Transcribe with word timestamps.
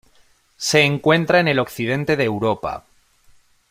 Se 0.57 0.81
encuentra 0.81 1.39
en 1.41 1.47
el 1.47 1.59
occidente 1.59 2.17
de 2.17 2.23
Europa. 2.23 2.87